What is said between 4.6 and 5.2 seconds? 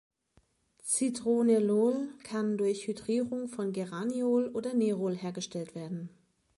Nerol